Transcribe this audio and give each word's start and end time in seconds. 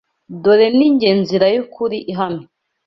Dore 0.43 0.67
ni 0.77 0.87
jye 0.99 1.11
nzira 1.21 1.45
y 1.53 1.57
ukuri 1.63 1.97
ihamye 2.11 2.45